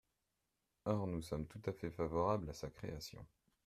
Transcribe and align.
Or 0.85 1.05
nous 1.05 1.21
sommes 1.21 1.45
tout 1.45 1.61
à 1.67 1.73
fait 1.73 1.91
favorables 1.91 2.49
à 2.49 2.53
sa 2.53 2.71
création. 2.71 3.23